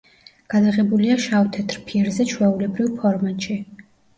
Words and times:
გადაღებულია 0.53 1.17
შავ-თეთრ 1.27 1.81
ფირზე 1.91 2.27
ჩვეულებრივ 2.35 2.91
ფორმატში. 3.05 3.63